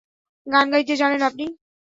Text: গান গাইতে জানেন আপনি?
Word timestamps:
গান 0.47 0.65
গাইতে 0.73 0.93
জানেন 1.01 1.21
আপনি? 1.29 1.45